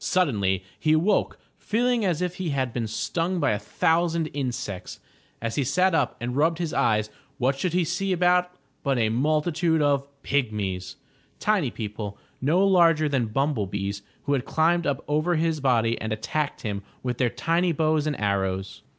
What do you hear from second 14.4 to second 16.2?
climbed up over his body and